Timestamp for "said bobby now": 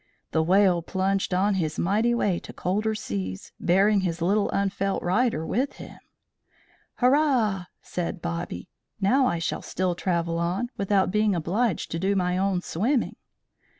7.83-9.27